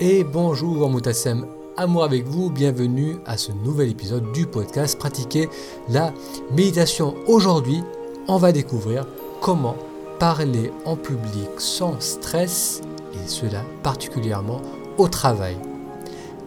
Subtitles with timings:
[0.00, 1.46] et bonjour Moutassem,
[1.76, 5.50] amour avec vous, bienvenue à ce nouvel épisode du podcast Pratiquer
[5.90, 6.14] la
[6.52, 7.14] méditation.
[7.26, 7.82] Aujourd'hui,
[8.26, 9.06] on va découvrir
[9.42, 9.76] comment
[10.18, 12.80] parler en public sans stress
[13.12, 14.62] et cela particulièrement
[14.96, 15.58] au travail.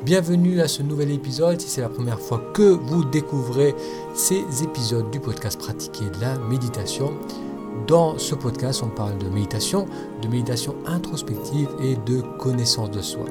[0.03, 1.61] Bienvenue à ce nouvel épisode.
[1.61, 3.75] Si c'est la première fois que vous découvrez
[4.15, 7.13] ces épisodes du podcast Pratiquer la méditation,
[7.87, 9.87] dans ce podcast, on parle de méditation,
[10.21, 13.25] de méditation introspective et de connaissance de soi.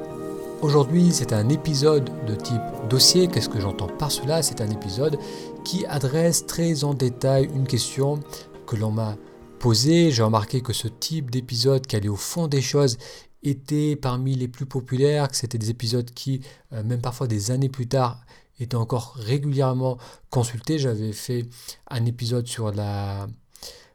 [0.60, 3.28] Aujourd'hui, c'est un épisode de type dossier.
[3.28, 4.42] Qu'est-ce que j'entends par cela?
[4.42, 5.18] C'est un épisode
[5.64, 8.20] qui adresse très en détail une question
[8.66, 9.16] que l'on m'a
[9.58, 10.10] posée.
[10.10, 12.98] J'ai remarqué que ce type d'épisode qui allait au fond des choses
[13.42, 17.68] était parmi les plus populaires, que c'était des épisodes qui, euh, même parfois des années
[17.68, 18.20] plus tard,
[18.60, 19.98] étaient encore régulièrement
[20.30, 20.78] consultés.
[20.78, 21.46] J'avais fait
[21.90, 23.26] un épisode sur la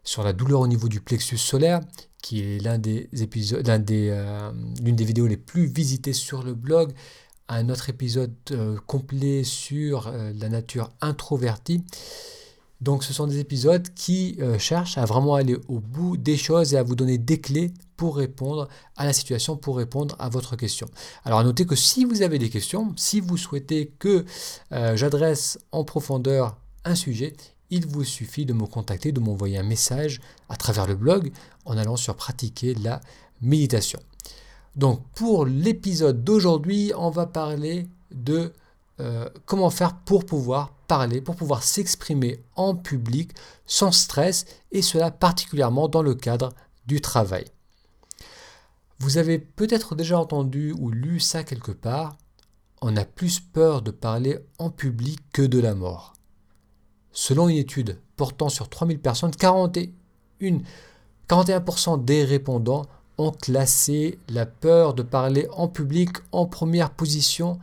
[0.07, 1.81] sur la douleur au niveau du plexus solaire,
[2.21, 6.53] qui est l'un des épisodes, des, euh, l'une des vidéos les plus visitées sur le
[6.53, 6.93] blog,
[7.49, 11.83] un autre épisode euh, complet sur euh, la nature introvertie.
[12.79, 16.77] Donc ce sont des épisodes qui cherchent à vraiment aller au bout des choses et
[16.77, 20.87] à vous donner des clés pour répondre à la situation, pour répondre à votre question.
[21.25, 24.25] Alors à noter que si vous avez des questions, si vous souhaitez que
[24.69, 27.33] j'adresse en profondeur un sujet,
[27.69, 31.31] il vous suffit de me contacter, de m'envoyer un message à travers le blog
[31.65, 33.01] en allant sur pratiquer la
[33.41, 33.99] méditation.
[34.75, 38.53] Donc pour l'épisode d'aujourd'hui, on va parler de
[38.99, 43.31] euh, comment faire pour pouvoir parler, pour pouvoir s'exprimer en public
[43.65, 46.53] sans stress et cela particulièrement dans le cadre
[46.85, 47.45] du travail.
[48.99, 52.17] Vous avez peut-être déjà entendu ou lu ça quelque part,
[52.81, 56.16] on a plus peur de parler en public que de la mort.
[57.19, 60.59] Selon une étude portant sur 3000 personnes, 41,
[61.27, 62.85] 41% des répondants
[63.17, 67.57] ont classé la peur de parler en public en première position,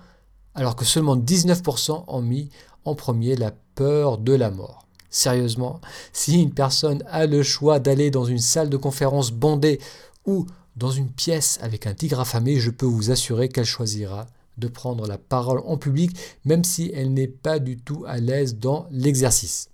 [0.57, 2.51] alors que seulement 19% ont mis
[2.85, 4.89] en premier la peur de la mort.
[5.09, 5.81] Sérieusement,
[6.13, 9.79] si une personne a le choix d'aller dans une salle de conférence bondée
[10.27, 14.27] ou dans une pièce avec un tigre affamé, je peux vous assurer qu'elle choisira
[14.59, 18.59] de prendre la parole en public, même si elle n'est pas du tout à l'aise
[18.59, 19.69] dans l'exercice.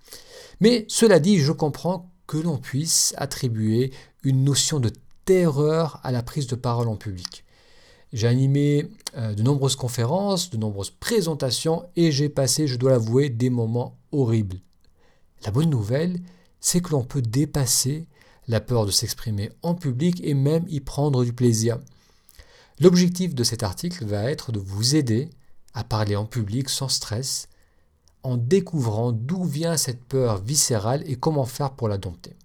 [0.59, 3.91] Mais cela dit, je comprends que l'on puisse attribuer
[4.23, 4.91] une notion de
[5.25, 7.43] terreur à la prise de parole en public.
[8.13, 8.87] J'ai animé
[9.17, 13.97] euh, de nombreuses conférences, de nombreuses présentations et j'ai passé, je dois l'avouer, des moments
[14.11, 14.59] horribles.
[15.45, 16.19] La bonne nouvelle,
[16.59, 18.05] c'est que l'on peut dépasser
[18.47, 21.79] la peur de s'exprimer en public et même y prendre du plaisir.
[22.79, 25.29] L'objectif de cet article va être de vous aider
[25.73, 27.47] à parler en public sans stress,
[28.23, 32.35] en découvrant d'où vient cette peur viscérale et comment faire pour la dompter.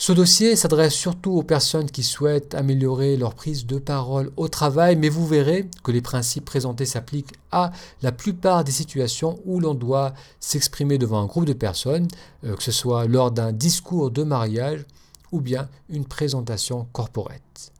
[0.00, 4.96] Ce dossier s'adresse surtout aux personnes qui souhaitent améliorer leur prise de parole au travail,
[4.96, 9.74] mais vous verrez que les principes présentés s'appliquent à la plupart des situations où l'on
[9.74, 12.08] doit s'exprimer devant un groupe de personnes,
[12.44, 14.86] euh, que ce soit lors d'un discours de mariage
[15.32, 17.70] ou bien une présentation corporate.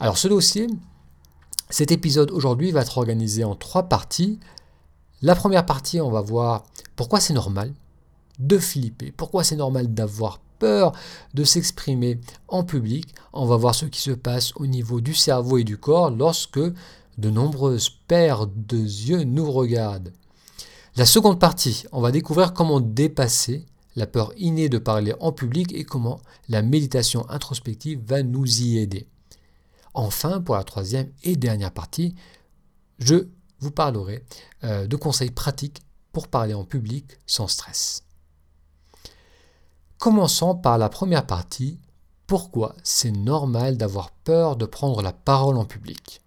[0.00, 0.66] Alors ce dossier,
[1.70, 4.38] cet épisode aujourd'hui va être organisé en trois parties.
[5.20, 6.64] La première partie, on va voir
[6.96, 7.72] pourquoi c'est normal
[8.38, 10.92] de flipper, pourquoi c'est normal d'avoir peur
[11.34, 13.14] de s'exprimer en public.
[13.32, 16.60] On va voir ce qui se passe au niveau du cerveau et du corps lorsque
[17.18, 20.12] de nombreuses paires de yeux nous regardent.
[20.96, 23.66] La seconde partie, on va découvrir comment dépasser
[23.96, 28.78] la peur innée de parler en public et comment la méditation introspective va nous y
[28.78, 29.06] aider.
[29.94, 32.14] Enfin, pour la troisième et dernière partie,
[32.98, 33.28] je
[33.60, 34.24] vous parlerai
[34.64, 35.82] euh, de conseils pratiques
[36.12, 38.04] pour parler en public sans stress.
[39.98, 41.78] Commençons par la première partie,
[42.26, 46.22] pourquoi c'est normal d'avoir peur de prendre la parole en public?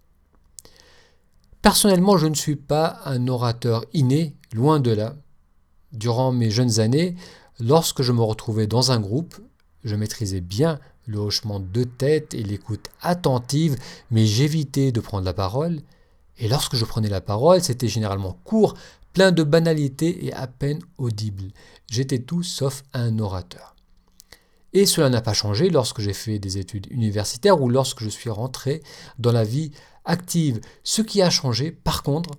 [1.62, 5.16] Personnellement, je ne suis pas un orateur inné, loin de là.
[5.92, 7.16] Durant mes jeunes années,
[7.58, 9.36] lorsque je me retrouvais dans un groupe,
[9.82, 13.76] je maîtrisais bien le hochement de tête et l'écoute attentive,
[14.10, 15.80] mais j'évitais de prendre la parole.
[16.38, 18.74] Et lorsque je prenais la parole, c'était généralement court,
[19.12, 21.44] plein de banalités et à peine audible.
[21.90, 23.74] J'étais tout sauf un orateur.
[24.72, 28.28] Et cela n'a pas changé lorsque j'ai fait des études universitaires ou lorsque je suis
[28.28, 28.82] rentré
[29.18, 29.70] dans la vie
[30.04, 30.60] active.
[30.84, 32.30] Ce qui a changé, par contre,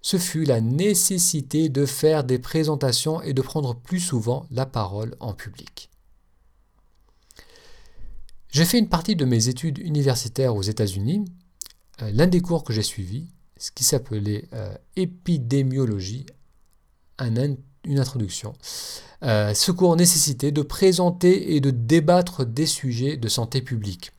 [0.00, 5.14] ce fut la nécessité de faire des présentations et de prendre plus souvent la parole
[5.20, 5.91] en public.
[8.52, 11.24] J'ai fait une partie de mes études universitaires aux États-Unis.
[12.02, 16.26] Euh, l'un des cours que j'ai suivi, ce qui s'appelait euh, épidémiologie,
[17.18, 18.52] une introduction.
[19.22, 24.12] Euh, ce cours nécessitait de présenter et de débattre des sujets de santé publique.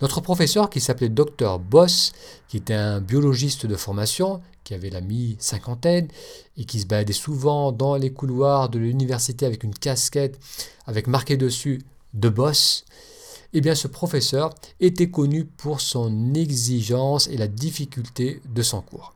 [0.00, 2.12] Notre professeur, qui s'appelait Dr Boss,
[2.48, 6.08] qui était un biologiste de formation, qui avait la mi-cinquantaine
[6.56, 10.38] et qui se baladait souvent dans les couloirs de l'université avec une casquette
[10.86, 11.82] avec marqué dessus
[12.14, 12.84] de Boss,
[13.52, 19.14] eh bien ce professeur était connu pour son exigence et la difficulté de son cours.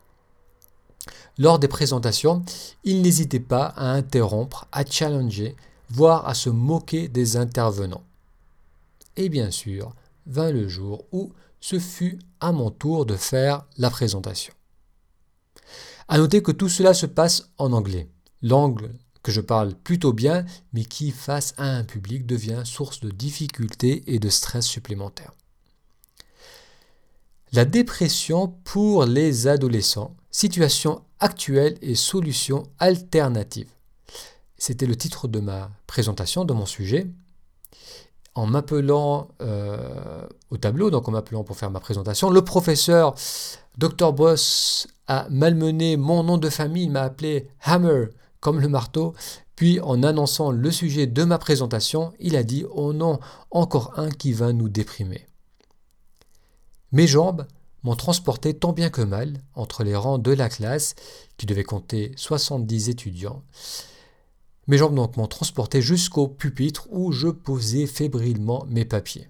[1.38, 2.44] Lors des présentations,
[2.84, 5.56] il n'hésitait pas à interrompre, à challenger,
[5.90, 8.04] voire à se moquer des intervenants.
[9.16, 9.94] Et bien sûr,
[10.26, 14.52] vint le jour où ce fut à mon tour de faire la présentation.
[16.08, 18.08] À noter que tout cela se passe en anglais,
[18.42, 18.90] langue
[19.22, 24.02] que je parle plutôt bien, mais qui, face à un public, devient source de difficultés
[24.06, 25.32] et de stress supplémentaires.
[27.52, 33.70] La dépression pour les adolescents, situation actuelle et solutions alternatives.
[34.56, 37.06] C'était le titre de ma présentation, de mon sujet
[38.34, 43.14] en m'appelant euh, au tableau, donc en m'appelant pour faire ma présentation, le professeur
[43.78, 48.06] Dr Boss a malmené mon nom de famille, il m'a appelé Hammer,
[48.42, 49.14] comme le marteau,
[49.56, 53.20] puis en annonçant le sujet de ma présentation, il a dit Oh non,
[53.52, 55.26] encore un qui va nous déprimer.
[56.90, 57.46] Mes jambes
[57.84, 60.96] m'ont transporté tant bien que mal entre les rangs de la classe,
[61.38, 63.44] qui devait compter 70 étudiants,
[64.66, 69.28] mes jambes donc m'ont transporté jusqu'au pupitre où je posais fébrilement mes papiers.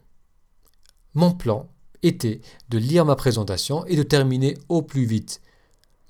[1.15, 1.69] Mon plan
[2.03, 5.43] était de lire ma présentation et de terminer au plus vite.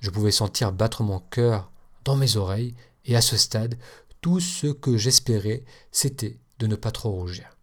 [0.00, 1.70] Je pouvais sentir battre mon cœur
[2.05, 3.78] dans mes oreilles et à ce stade,
[4.20, 7.56] tout ce que j'espérais, c'était de ne pas trop rougir.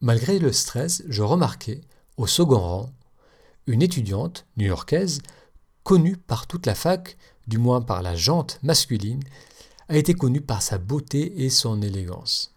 [0.00, 1.80] Malgré le stress, je remarquai,
[2.16, 2.92] au second rang,
[3.66, 5.20] une étudiante new-yorkaise,
[5.82, 7.16] connue par toute la fac,
[7.46, 9.22] du moins par la jante masculine,
[9.88, 12.54] a été connu par sa beauté et son élégance.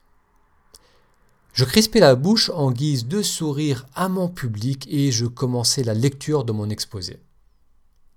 [1.54, 5.94] Je crispais la bouche en guise de sourire à mon public et je commençais la
[5.94, 7.20] lecture de mon exposé.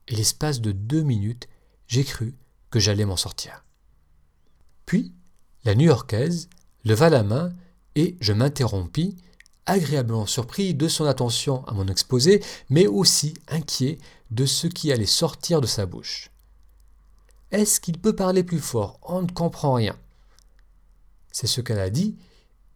[0.09, 1.49] Et l'espace de deux minutes,
[1.87, 2.35] j'ai cru
[2.79, 3.65] j'allais m'en sortir.
[4.87, 5.13] Puis,
[5.65, 6.49] la New-Yorkaise
[6.85, 7.53] leva la main
[7.97, 9.17] et je m'interrompis,
[9.67, 13.99] agréablement surpris de son attention à mon exposé, mais aussi inquiet
[14.31, 16.31] de ce qui allait sortir de sa bouche.
[17.51, 18.99] Est-ce qu'il peut parler plus fort?
[19.03, 19.97] On ne comprend rien.
[21.33, 22.17] C'est ce qu'elle a dit.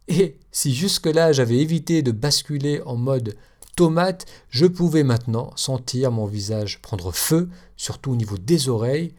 [0.07, 3.35] Et si jusque-là j'avais évité de basculer en mode
[3.75, 9.13] tomate, je pouvais maintenant sentir mon visage prendre feu, surtout au niveau des oreilles,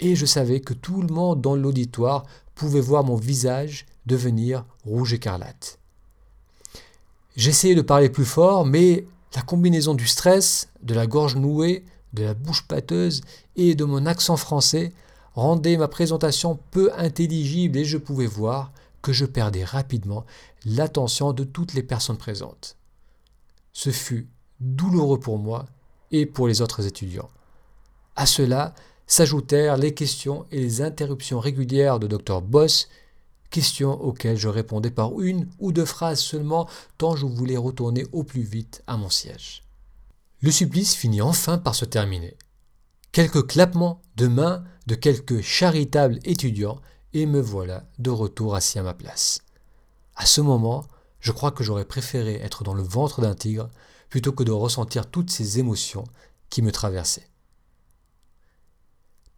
[0.00, 2.24] et je savais que tout le monde dans l'auditoire
[2.54, 5.78] pouvait voir mon visage devenir rouge écarlate.
[7.36, 12.22] J'essayais de parler plus fort, mais la combinaison du stress, de la gorge nouée, de
[12.22, 13.22] la bouche pâteuse
[13.56, 14.92] et de mon accent français
[15.34, 20.24] rendait ma présentation peu intelligible et je pouvais voir que je perdais rapidement
[20.64, 22.76] l'attention de toutes les personnes présentes.
[23.72, 24.28] Ce fut
[24.60, 25.66] douloureux pour moi
[26.12, 27.28] et pour les autres étudiants.
[28.14, 28.74] À cela
[29.06, 32.88] s'ajoutèrent les questions et les interruptions régulières de Dr Boss,
[33.50, 36.68] questions auxquelles je répondais par une ou deux phrases seulement
[36.98, 39.62] tant je voulais retourner au plus vite à mon siège.
[40.40, 42.36] Le supplice finit enfin par se terminer.
[43.12, 46.80] Quelques clappements de mains de quelques charitables étudiants
[47.12, 49.40] et me voilà de retour assis à ma place.
[50.16, 50.84] À ce moment,
[51.20, 53.70] je crois que j'aurais préféré être dans le ventre d'un tigre
[54.10, 56.04] plutôt que de ressentir toutes ces émotions
[56.50, 57.28] qui me traversaient.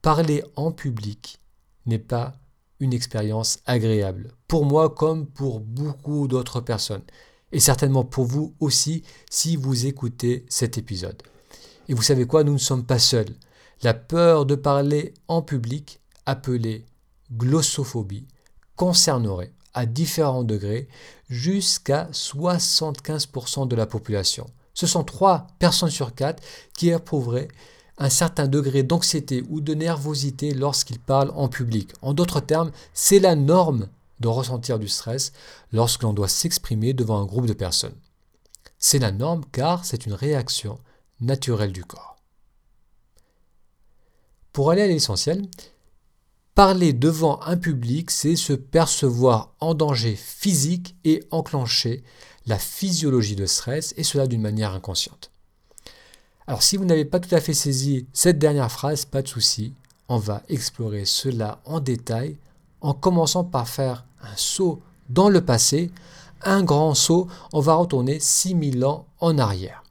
[0.02, 1.38] Parler en public
[1.86, 2.34] n'est pas
[2.80, 7.04] une expérience agréable, pour moi comme pour beaucoup d'autres personnes,
[7.52, 11.22] et certainement pour vous aussi si vous écoutez cet épisode.
[11.88, 13.34] Et vous savez quoi, nous ne sommes pas seuls.
[13.82, 16.84] La peur de parler en public, appelée
[17.32, 18.26] glossophobie,
[18.74, 20.88] concernerait à différents degrés
[21.28, 24.46] jusqu'à 75% de la population.
[24.74, 26.42] Ce sont 3 personnes sur 4
[26.76, 27.48] qui éprouveraient
[27.98, 31.92] un certain degré d'anxiété ou de nervosité lorsqu'ils parlent en public.
[32.02, 33.88] En d'autres termes, c'est la norme
[34.20, 35.32] de ressentir du stress
[35.72, 37.96] lorsque l'on doit s'exprimer devant un groupe de personnes.
[38.78, 40.78] C'est la norme car c'est une réaction
[41.20, 42.16] naturelle du corps.
[44.52, 45.48] Pour aller à l'essentiel,
[46.54, 52.02] parler devant un public, c'est se percevoir en danger physique et enclencher
[52.46, 55.30] la physiologie de stress, et cela d'une manière inconsciente.
[56.46, 59.72] Alors si vous n'avez pas tout à fait saisi cette dernière phrase, pas de souci,
[60.08, 62.36] on va explorer cela en détail
[62.80, 65.90] en commençant par faire un saut dans le passé,
[66.42, 69.82] un grand saut, on va retourner 6000 ans en arrière.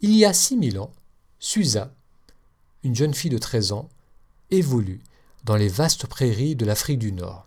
[0.00, 0.90] Il y a 6000 ans,
[1.38, 1.92] Susa,
[2.82, 3.88] une jeune fille de 13 ans,
[4.50, 5.00] évolue
[5.44, 7.46] dans les vastes prairies de l'Afrique du Nord.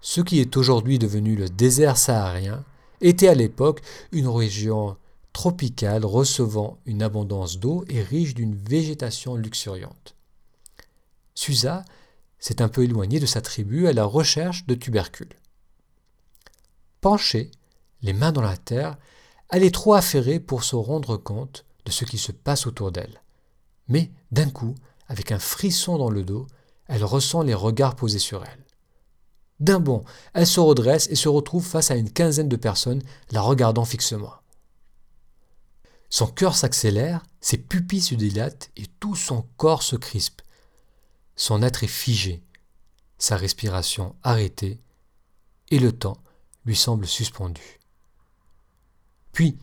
[0.00, 2.64] Ce qui est aujourd'hui devenu le désert saharien
[3.00, 3.80] était à l'époque
[4.12, 4.96] une région
[5.32, 10.14] tropicale recevant une abondance d'eau et riche d'une végétation luxuriante.
[11.34, 11.84] Susa
[12.38, 15.36] s'est un peu éloigné de sa tribu à la recherche de tubercules.
[17.00, 17.50] Penchée,
[18.02, 18.96] les mains dans la terre,
[19.48, 23.22] elle est trop affairée pour se rendre compte de ce qui se passe autour d'elle.
[23.88, 24.74] Mais d'un coup,
[25.08, 26.46] avec un frisson dans le dos,
[26.86, 28.64] elle ressent les regards posés sur elle.
[29.60, 33.40] D'un bond, elle se redresse et se retrouve face à une quinzaine de personnes la
[33.40, 34.41] regardant fixement.
[36.12, 40.42] Son cœur s'accélère, ses pupilles se dilatent et tout son corps se crispe.
[41.36, 42.42] Son être est figé,
[43.16, 44.78] sa respiration arrêtée,
[45.70, 46.18] et le temps
[46.66, 47.80] lui semble suspendu.
[49.32, 49.56] Puis,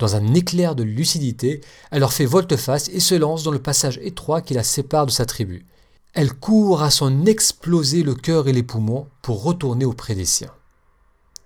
[0.00, 1.60] dans un éclair de lucidité,
[1.92, 5.12] elle leur fait volte-face et se lance dans le passage étroit qui la sépare de
[5.12, 5.66] sa tribu.
[6.14, 10.52] Elle court à s'en exploser le cœur et les poumons pour retourner auprès des siens.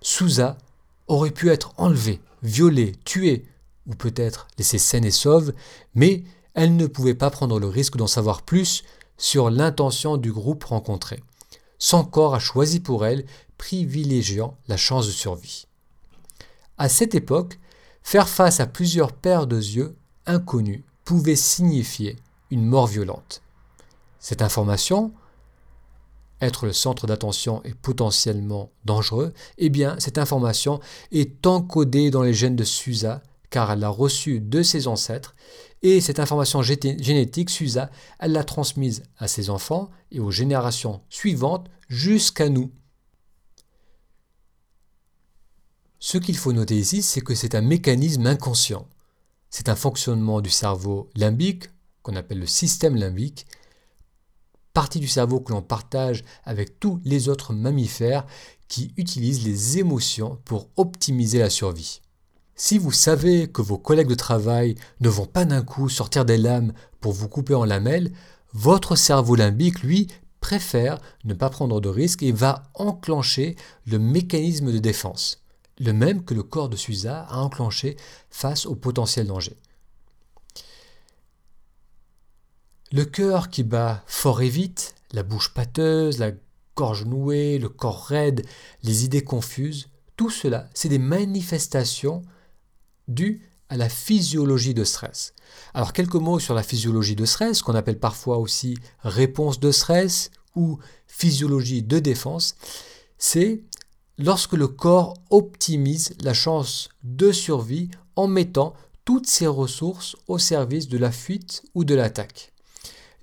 [0.01, 0.57] Souza
[1.05, 3.45] aurait pu être enlevée, violée, tuée,
[3.87, 5.53] ou peut-être laissée saine et sauve,
[5.95, 8.83] mais elle ne pouvait pas prendre le risque d'en savoir plus
[9.17, 11.23] sur l'intention du groupe rencontré.
[11.79, 13.25] Son corps a choisi pour elle,
[13.57, 15.67] privilégiant la chance de survie.
[16.77, 17.57] À cette époque,
[18.07, 22.15] Faire face à plusieurs paires de yeux inconnus pouvait signifier
[22.51, 23.41] une mort violente.
[24.17, 25.11] Cette information,
[26.39, 30.79] être le centre d'attention est potentiellement dangereux, eh bien cette information
[31.11, 35.35] est encodée dans les gènes de Susa car elle l'a reçue de ses ancêtres
[35.83, 41.69] et cette information génétique, Susa, elle l'a transmise à ses enfants et aux générations suivantes
[41.87, 42.71] jusqu'à nous.
[45.99, 48.87] Ce qu'il faut noter ici, c'est que c'est un mécanisme inconscient.
[49.49, 51.69] C'est un fonctionnement du cerveau limbique,
[52.01, 53.45] qu'on appelle le système limbique,
[54.73, 58.25] partie du cerveau que l'on partage avec tous les autres mammifères
[58.67, 62.01] qui utilisent les émotions pour optimiser la survie.
[62.57, 66.37] Si vous savez que vos collègues de travail ne vont pas d'un coup sortir des
[66.37, 68.11] lames pour vous couper en lamelles,
[68.51, 70.07] votre cerveau limbique, lui,
[70.41, 75.47] préfère ne pas prendre de risques et va enclencher le mécanisme de défense
[75.79, 77.97] le même que le corps de Susa a enclenché
[78.29, 79.55] face au potentiel danger.
[82.91, 86.31] Le cœur qui bat fort et vite, la bouche pâteuse, la
[86.75, 88.45] gorge nouée, le corps raide,
[88.83, 92.23] les idées confuses, tout cela, c'est des manifestations
[93.07, 95.33] dues à la physiologie de stress.
[95.73, 100.31] Alors quelques mots sur la physiologie de stress, qu'on appelle parfois aussi réponse de stress
[100.55, 102.55] ou physiologie de défense,
[103.17, 103.63] c'est
[104.17, 108.73] lorsque le corps optimise la chance de survie en mettant
[109.05, 112.51] toutes ses ressources au service de la fuite ou de l'attaque.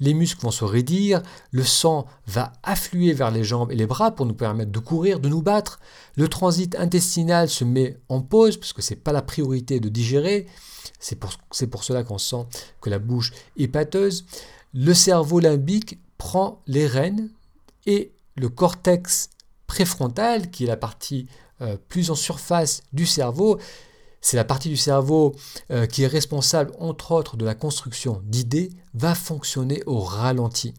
[0.00, 4.10] Les muscles vont se raidir, le sang va affluer vers les jambes et les bras
[4.10, 5.78] pour nous permettre de courir, de nous battre.
[6.16, 9.88] Le transit intestinal se met en pause parce que ce n'est pas la priorité de
[9.88, 10.46] digérer.
[10.98, 12.46] C'est pour, cela qu'on sent
[12.80, 14.24] que la bouche est pâteuse.
[14.72, 17.30] Le cerveau limbique prend les rênes
[17.86, 19.30] et le cortex
[19.66, 21.28] préfrontale, qui est la partie
[21.60, 23.58] euh, plus en surface du cerveau,
[24.24, 25.36] c'est la partie du cerveau
[25.70, 30.72] euh, qui est responsable, entre autres, de la construction d'idées, va fonctionner au ralenti.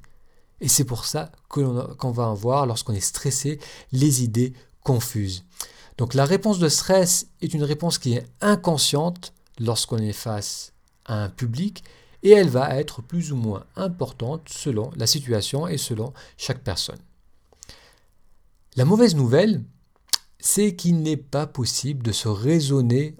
[0.62, 3.60] Et c'est pour ça qu'on va avoir, lorsqu'on est stressé,
[3.92, 5.46] les idées confuses.
[6.00, 10.74] Donc la réponse de stress est une réponse qui est inconsciente lorsqu'on est face
[11.06, 11.84] à un public
[12.24, 17.00] et elle va être plus ou moins importante selon la situation et selon chaque personne.
[18.76, 19.64] La mauvaise nouvelle,
[20.40, 23.16] c'est qu'il n'est pas possible de se raisonner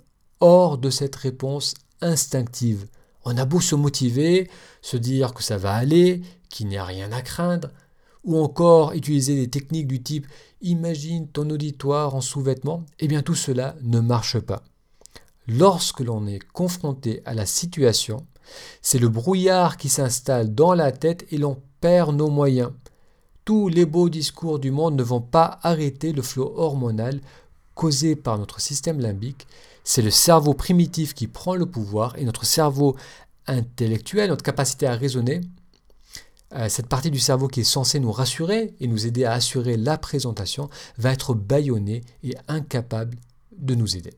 [0.46, 2.86] hors de cette réponse instinctive.
[3.24, 4.48] On a beau se motiver,
[4.84, 7.72] se dire que ça va aller, qu'il n'y a rien à craindre,
[8.24, 10.28] ou encore utiliser des techniques du type
[10.62, 14.62] imagine ton auditoire en sous-vêtements, eh bien tout cela ne marche pas.
[15.48, 18.24] Lorsque l'on est confronté à la situation,
[18.84, 22.72] c'est le brouillard qui s'installe dans la tête et l'on perd nos moyens.
[23.46, 27.20] Tous les beaux discours du monde ne vont pas arrêter le flot hormonal
[27.74, 29.48] causé par notre système limbique.
[29.86, 32.98] C'est le cerveau primitif qui prend le pouvoir et notre cerveau
[33.48, 35.42] intellectuel, notre capacité à raisonner,
[36.54, 39.78] euh, cette partie du cerveau qui est censée nous rassurer et nous aider à assurer
[39.78, 43.18] la présentation, va être bâillonnée et incapable
[43.56, 44.14] de nous aider.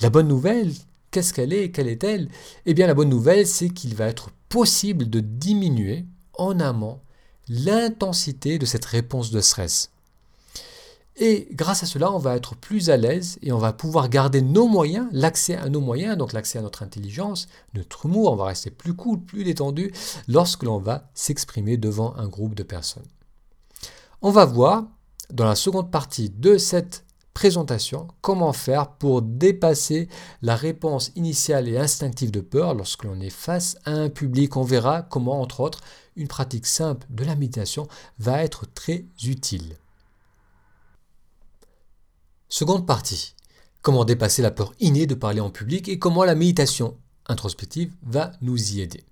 [0.00, 0.72] La bonne nouvelle,
[1.10, 2.28] qu'est-ce qu'elle est Quelle est-elle?
[2.66, 7.00] Eh bien la bonne nouvelle, c'est qu'il va être possible de diminuer en amont
[7.48, 9.90] l'intensité de cette réponse de stress.
[11.16, 14.42] Et grâce à cela, on va être plus à l'aise et on va pouvoir garder
[14.42, 18.46] nos moyens, l'accès à nos moyens, donc l'accès à notre intelligence, notre humour, on va
[18.46, 19.92] rester plus cool, plus détendu
[20.26, 23.06] lorsque l'on va s'exprimer devant un groupe de personnes.
[24.22, 24.84] On va voir
[25.30, 30.08] dans la seconde partie de cette présentation, comment faire pour dépasser
[30.40, 34.56] la réponse initiale et instinctive de peur lorsque l'on est face à un public.
[34.56, 35.80] On verra comment, entre autres,
[36.16, 39.76] une pratique simple de la méditation va être très utile.
[42.56, 43.34] Seconde partie.
[43.82, 46.96] Comment dépasser la peur innée de parler en public et comment la méditation
[47.26, 49.02] introspective va nous y aider.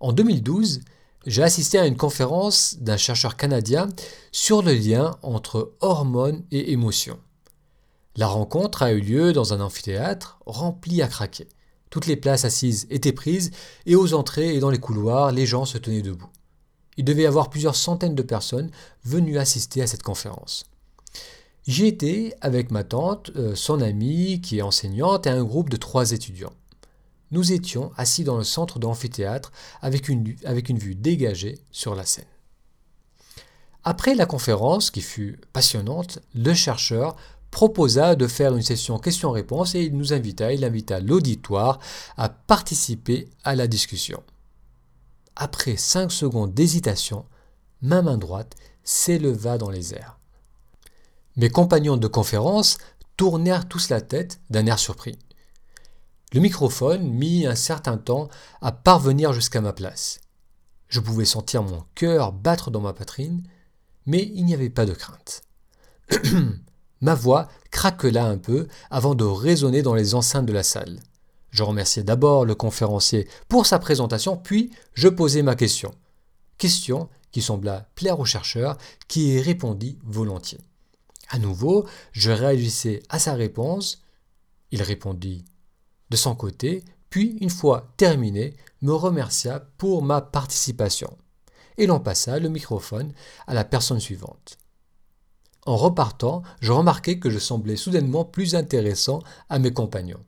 [0.00, 0.80] En 2012,
[1.26, 3.90] j'ai assisté à une conférence d'un chercheur canadien
[4.32, 7.18] sur le lien entre hormones et émotions.
[8.16, 11.50] La rencontre a eu lieu dans un amphithéâtre rempli à craquer.
[11.90, 13.50] Toutes les places assises étaient prises
[13.84, 16.30] et aux entrées et dans les couloirs, les gens se tenaient debout.
[16.96, 18.70] Il devait y avoir plusieurs centaines de personnes
[19.04, 20.64] venues assister à cette conférence.
[21.66, 25.76] J'y étais avec ma tante, euh, son amie qui est enseignante et un groupe de
[25.76, 26.52] trois étudiants.
[27.30, 31.94] Nous étions assis dans le centre de l'amphithéâtre avec une, avec une vue dégagée sur
[31.94, 32.26] la scène.
[33.82, 37.16] Après la conférence, qui fut passionnante, le chercheur
[37.50, 41.78] proposa de faire une session questions-réponses et il nous invita, il invita l'auditoire
[42.16, 44.22] à participer à la discussion.
[45.36, 47.24] Après cinq secondes d'hésitation,
[47.80, 50.18] ma main droite s'éleva dans les airs.
[51.36, 52.78] Mes compagnons de conférence
[53.16, 55.18] tournèrent tous la tête d'un air surpris.
[56.32, 58.28] Le microphone mit un certain temps
[58.60, 60.20] à parvenir jusqu'à ma place.
[60.88, 63.42] Je pouvais sentir mon cœur battre dans ma poitrine,
[64.06, 65.42] mais il n'y avait pas de crainte.
[67.00, 71.00] ma voix craquela un peu avant de résonner dans les enceintes de la salle.
[71.50, 75.92] Je remerciai d'abord le conférencier pour sa présentation, puis je posai ma question.
[76.58, 80.60] Question qui sembla plaire au chercheur, qui y répondit volontiers.
[81.30, 84.02] À nouveau, je réagissais à sa réponse.
[84.70, 85.44] Il répondit
[86.10, 91.16] de son côté, puis, une fois terminé, me remercia pour ma participation.
[91.78, 93.12] Et l'on passa le microphone
[93.46, 94.58] à la personne suivante.
[95.66, 100.24] En repartant, je remarquai que je semblais soudainement plus intéressant à mes compagnons.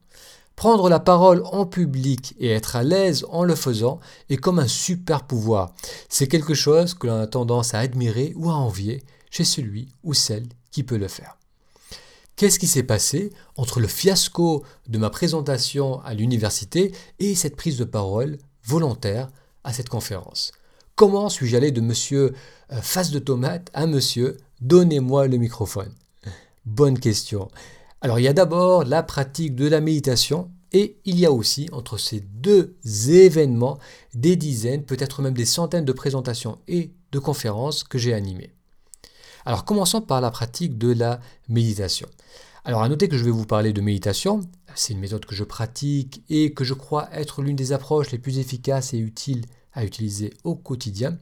[0.57, 4.00] Prendre la parole en public et être à l'aise en le faisant
[4.31, 5.75] est comme un super pouvoir.
[6.09, 10.15] C'est quelque chose que l'on a tendance à admirer ou à envier chez celui ou
[10.15, 10.47] celle
[10.82, 11.39] peut le faire.
[12.36, 17.78] Qu'est-ce qui s'est passé entre le fiasco de ma présentation à l'université et cette prise
[17.78, 19.28] de parole volontaire
[19.65, 20.52] à cette conférence?
[20.97, 22.34] Comment suis-je allé de monsieur
[22.73, 25.93] euh, face de tomate à monsieur donnez-moi le microphone?
[26.67, 27.49] Bonne question.
[28.02, 31.69] Alors il y a d'abord la pratique de la méditation et il y a aussi
[31.73, 32.76] entre ces deux
[33.08, 33.78] événements
[34.15, 38.55] des dizaines, peut-être même des centaines de présentations et de conférences que j'ai animées.
[39.47, 42.09] Alors commençons par la pratique de la méditation.
[42.65, 44.41] Alors à noter que je vais vous parler de méditation,
[44.75, 48.19] c'est une méthode que je pratique et que je crois être l'une des approches les
[48.19, 51.17] plus efficaces et utiles à utiliser au quotidien.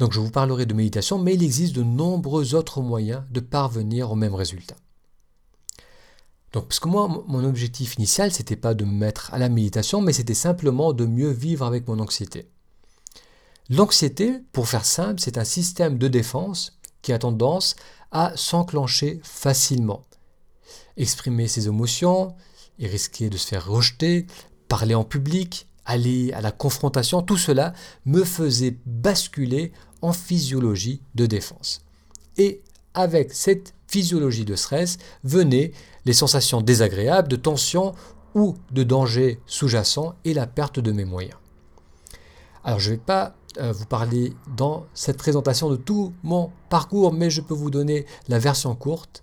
[0.00, 4.10] Donc je vous parlerai de méditation, mais il existe de nombreux autres moyens de parvenir
[4.10, 4.76] au même résultat.
[6.52, 10.00] Donc, parce que moi, mon objectif initial, c'était pas de me mettre à la méditation,
[10.00, 12.50] mais c'était simplement de mieux vivre avec mon anxiété.
[13.68, 17.76] L'anxiété, pour faire simple, c'est un système de défense qui a tendance
[18.10, 20.02] à s'enclencher facilement.
[20.96, 22.34] Exprimer ses émotions
[22.78, 24.26] et risquer de se faire rejeter,
[24.68, 27.72] parler en public, aller à la confrontation, tout cela
[28.04, 31.82] me faisait basculer en physiologie de défense.
[32.36, 32.62] Et
[32.94, 35.72] avec cette physiologie de stress venaient
[36.04, 37.94] les sensations désagréables de tension
[38.34, 41.36] ou de danger sous-jacent et la perte de mes moyens.
[42.62, 47.30] Alors je ne vais pas vous parler dans cette présentation de tout mon parcours, mais
[47.30, 49.22] je peux vous donner la version courte.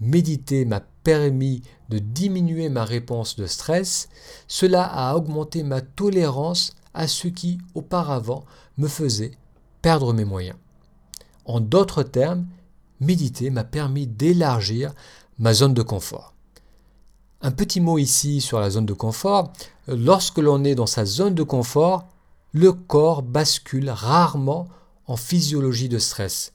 [0.00, 4.08] Méditer m'a permis de diminuer ma réponse de stress.
[4.46, 8.44] Cela a augmenté ma tolérance à ce qui auparavant
[8.76, 9.32] me faisait
[9.82, 10.56] perdre mes moyens.
[11.44, 12.46] En d'autres termes,
[13.00, 14.94] méditer m'a permis d'élargir
[15.38, 16.34] ma zone de confort.
[17.40, 19.52] Un petit mot ici sur la zone de confort.
[19.86, 22.08] Lorsque l'on est dans sa zone de confort,
[22.52, 24.68] le corps bascule rarement
[25.06, 26.52] en physiologie de stress.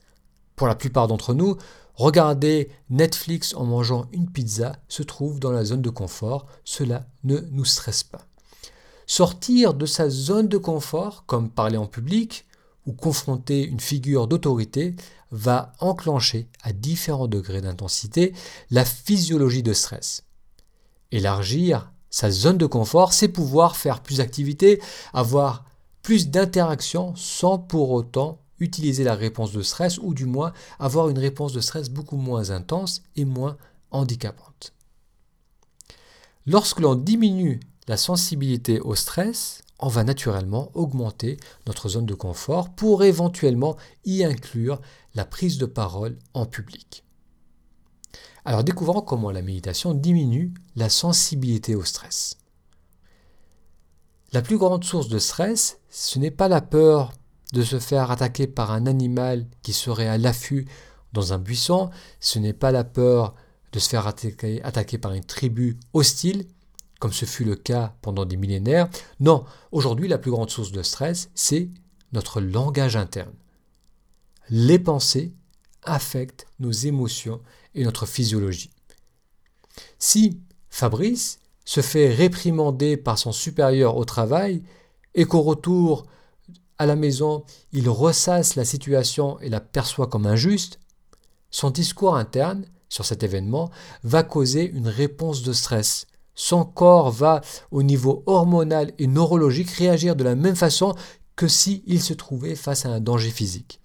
[0.56, 1.56] Pour la plupart d'entre nous,
[1.94, 7.38] regarder Netflix en mangeant une pizza se trouve dans la zone de confort, cela ne
[7.50, 8.26] nous stresse pas.
[9.06, 12.46] Sortir de sa zone de confort, comme parler en public
[12.86, 14.94] ou confronter une figure d'autorité,
[15.30, 18.32] va enclencher à différents degrés d'intensité
[18.70, 20.24] la physiologie de stress.
[21.10, 24.80] Élargir sa zone de confort, c'est pouvoir faire plus d'activités,
[25.12, 25.63] avoir
[26.04, 31.18] plus d'interactions sans pour autant utiliser la réponse de stress ou du moins avoir une
[31.18, 33.56] réponse de stress beaucoup moins intense et moins
[33.90, 34.74] handicapante.
[36.46, 42.74] Lorsque l'on diminue la sensibilité au stress, on va naturellement augmenter notre zone de confort
[42.74, 44.80] pour éventuellement y inclure
[45.14, 47.02] la prise de parole en public.
[48.44, 52.36] Alors découvrons comment la méditation diminue la sensibilité au stress.
[54.34, 57.12] La plus grande source de stress, ce n'est pas la peur
[57.52, 60.66] de se faire attaquer par un animal qui serait à l'affût
[61.12, 63.36] dans un buisson, ce n'est pas la peur
[63.70, 66.48] de se faire attaquer, par une tribu hostile,
[66.98, 68.88] comme ce fut le cas pendant des millénaires.
[69.20, 71.68] Non, aujourd'hui la plus grande source de stress, c'est
[72.12, 73.34] notre langage interne.
[74.50, 75.32] Les pensées
[75.84, 77.40] affectent nos émotions
[77.76, 78.72] et notre physiologie.
[80.00, 84.62] Si Fabrice se fait réprimander par son supérieur au travail
[85.14, 86.06] et qu'au retour
[86.78, 90.78] à la maison, il ressasse la situation et la perçoit comme injuste,
[91.54, 93.70] son discours interne sur cet événement
[94.02, 96.08] va causer une réponse de stress.
[96.34, 100.96] Son corps va, au niveau hormonal et neurologique, réagir de la même façon
[101.36, 103.80] que s'il se trouvait face à un danger physique.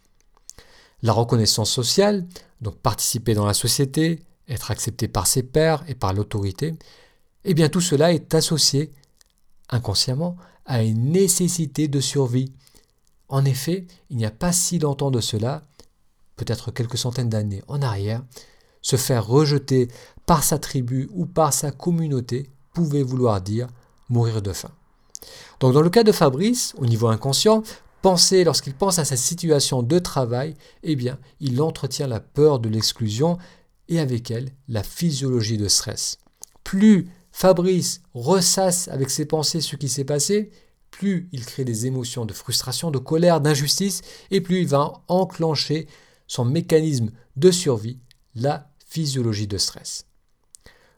[1.04, 2.26] La reconnaissance sociale,
[2.60, 6.74] donc participer dans la société, être accepté par ses pairs et par l'autorité,
[7.46, 8.92] eh bien tout cela est associé
[9.70, 12.54] inconsciemment à une nécessité de survie.
[13.28, 15.64] En effet, il n'y a pas si longtemps de cela,
[16.36, 18.24] peut-être quelques centaines d'années en arrière,
[18.82, 19.90] se faire rejeter
[20.26, 23.68] par sa tribu ou par sa communauté pouvait vouloir dire
[24.10, 24.72] mourir de faim.
[25.60, 27.64] Donc dans le cas de Fabrice, au niveau inconscient,
[28.02, 32.70] penser lorsqu'il pense à sa situation de travail, eh bien, il entretient la peur de
[32.70, 33.38] l'exclusion
[33.90, 36.18] et avec elle la physiologie de stress.
[36.64, 40.52] Plus Fabrice ressasse avec ses pensées ce qui s'est passé,
[40.92, 45.88] plus il crée des émotions de frustration, de colère, d'injustice, et plus il va enclencher
[46.28, 48.02] son mécanisme de survie,
[48.36, 50.06] la physiologie de stress.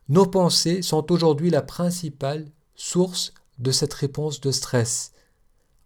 [0.09, 5.11] Nos pensées sont aujourd'hui la principale source de cette réponse de stress.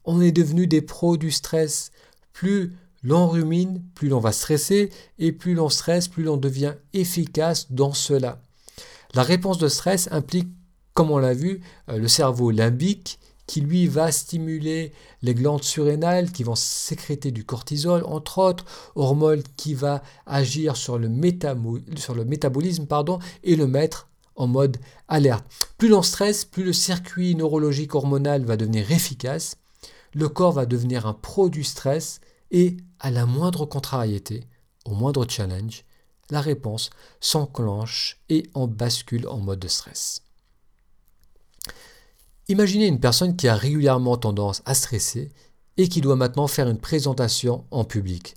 [0.06, 1.92] On est devenu des pros du stress.
[2.32, 4.90] Plus l'on rumine, plus l'on va stresser,
[5.20, 8.42] et plus l'on stresse, plus l'on devient efficace dans cela.
[9.16, 10.50] La réponse de stress implique,
[10.94, 16.34] comme on l'a vu, euh, le cerveau limbique qui lui va stimuler les glandes surrénales
[16.34, 23.20] qui vont sécréter du cortisol, entre autres, hormone qui va agir sur le, métabolisme pardon,
[23.44, 25.46] et le mettre en mode alerte.
[25.78, 29.56] Plus l'on stresse, plus le circuit neurologique hormonal va devenir efficace,
[30.14, 32.20] le corps va devenir un pro du stress
[32.52, 34.44] et à la moindre contrariété,
[34.86, 35.86] au moindre challenge,
[36.30, 40.22] la réponse s'enclenche et en bascule en mode de stress.
[42.48, 45.32] Imaginez une personne qui a régulièrement tendance à stresser
[45.78, 48.36] et qui doit maintenant faire une présentation en public.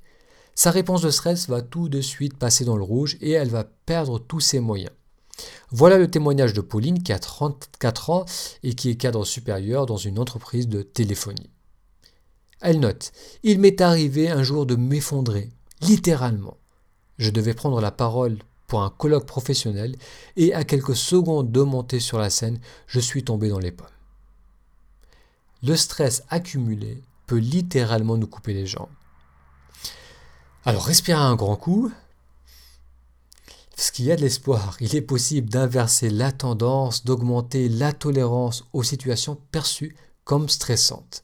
[0.55, 3.65] Sa réponse de stress va tout de suite passer dans le rouge et elle va
[3.65, 4.93] perdre tous ses moyens.
[5.71, 8.25] Voilà le témoignage de Pauline qui a 34 ans
[8.63, 11.51] et qui est cadre supérieur dans une entreprise de téléphonie.
[12.61, 13.13] Elle note
[13.45, 16.57] Il m'est arrivé un jour de m'effondrer, littéralement.
[17.19, 19.97] Je devais prendre la parole pour un colloque professionnel
[20.37, 23.87] et à quelques secondes de monter sur la scène, je suis tombé dans les pommes.
[25.63, 28.89] Le stress accumulé peut littéralement nous couper les jambes.
[30.65, 31.91] Alors respirez un grand coup.
[33.75, 38.65] Parce qu'il y a de l'espoir, il est possible d'inverser la tendance, d'augmenter la tolérance
[38.73, 41.23] aux situations perçues comme stressantes.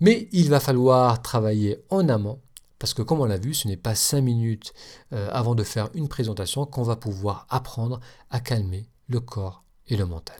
[0.00, 2.40] Mais il va falloir travailler en amont,
[2.84, 4.74] parce que comme on l'a vu, ce n'est pas cinq minutes
[5.14, 9.96] euh, avant de faire une présentation qu'on va pouvoir apprendre à calmer le corps et
[9.96, 10.38] le mental.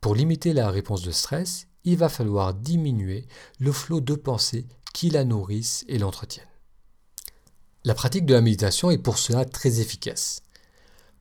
[0.00, 3.28] Pour limiter la réponse de stress, il va falloir diminuer
[3.60, 6.44] le flot de pensées qui la nourrissent et l'entretiennent.
[7.84, 10.42] La pratique de la méditation est pour cela très efficace.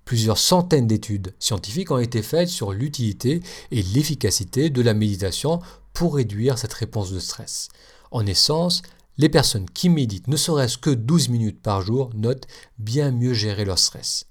[0.03, 5.61] Plusieurs centaines d'études scientifiques ont été faites sur l'utilité et l'efficacité de la méditation
[5.93, 7.69] pour réduire cette réponse de stress.
[8.09, 8.81] En essence,
[9.17, 12.47] les personnes qui méditent ne serait-ce que 12 minutes par jour notent
[12.77, 14.27] bien mieux gérer leur stress.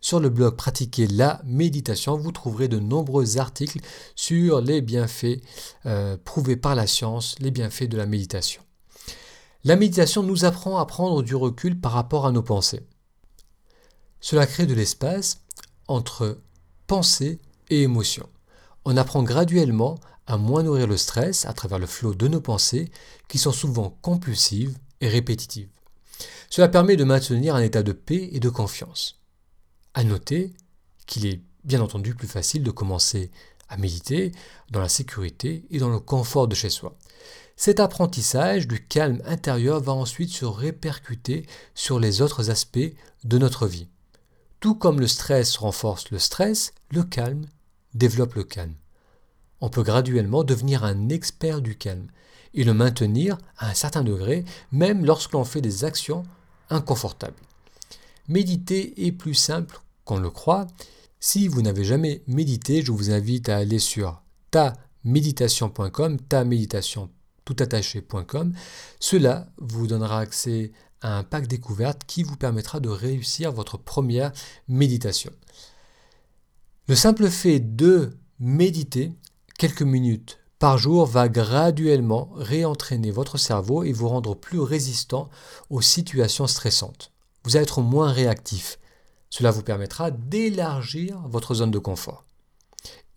[0.00, 3.80] Sur le blog Pratiquer la méditation, vous trouverez de nombreux articles
[4.14, 5.40] sur les bienfaits
[5.86, 8.62] euh, prouvés par la science, les bienfaits de la méditation.
[9.64, 12.86] La méditation nous apprend à prendre du recul par rapport à nos pensées.
[14.20, 15.40] Cela crée de l'espace
[15.88, 16.38] entre
[16.86, 17.40] pensée
[17.70, 18.28] et émotion.
[18.84, 22.90] On apprend graduellement à moins nourrir le stress à travers le flot de nos pensées
[23.28, 25.68] qui sont souvent compulsives et répétitives.
[26.50, 29.20] Cela permet de maintenir un état de paix et de confiance.
[29.94, 30.54] À noter
[31.06, 33.30] qu'il est bien entendu plus facile de commencer
[33.68, 34.32] à méditer
[34.70, 36.96] dans la sécurité et dans le confort de chez soi.
[37.56, 42.92] Cet apprentissage du calme intérieur va ensuite se répercuter sur les autres aspects
[43.24, 43.88] de notre vie.
[44.60, 47.46] Tout comme le stress renforce le stress, le calme
[47.94, 48.74] développe le calme.
[49.60, 52.08] On peut graduellement devenir un expert du calme
[52.54, 56.24] et le maintenir à un certain degré, même lorsque l'on fait des actions
[56.70, 57.40] inconfortables.
[58.28, 60.66] méditer est plus simple qu'on le croit.
[61.20, 67.10] Si vous n'avez jamais médité, je vous invite à aller sur taméditation.com, ta méditation
[67.44, 68.54] toutattaché.com.
[69.00, 74.32] Cela vous donnera accès à un pack découverte qui vous permettra de réussir votre première
[74.68, 75.32] méditation.
[76.88, 79.12] Le simple fait de méditer
[79.56, 85.28] quelques minutes par jour va graduellement réentraîner votre cerveau et vous rendre plus résistant
[85.70, 87.12] aux situations stressantes.
[87.44, 88.78] Vous allez être moins réactif.
[89.30, 92.24] Cela vous permettra d'élargir votre zone de confort.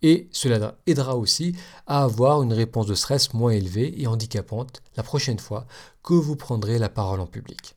[0.02, 1.54] Et cela aidera aussi
[1.86, 5.66] à avoir une réponse de stress moins élevée et handicapante la prochaine fois
[6.02, 7.76] que vous prendrez la parole en public.